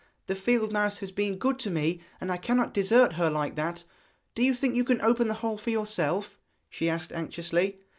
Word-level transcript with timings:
'The 0.25 0.35
field 0.35 0.71
mouse 0.71 0.97
has 0.97 1.11
been 1.11 1.37
good 1.37 1.59
to 1.59 1.69
me, 1.69 2.01
and 2.19 2.31
I 2.31 2.37
cannot 2.37 2.73
desert 2.73 3.13
her 3.13 3.29
like 3.29 3.53
that. 3.55 3.83
Do 4.33 4.41
you 4.41 4.55
think 4.55 4.73
you 4.75 4.83
can 4.83 4.99
open 5.01 5.27
the 5.27 5.35
hole 5.35 5.59
for 5.59 5.69
yourself?' 5.69 6.39
she 6.71 6.89
asked 6.89 7.11
anxiously. 7.11 7.77